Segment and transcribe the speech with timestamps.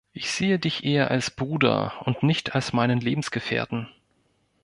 [0.13, 3.87] Ich sehe dich eher als Bruder und nicht als meinen Lebensgefährten.